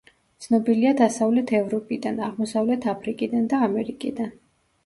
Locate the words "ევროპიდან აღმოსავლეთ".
1.57-2.89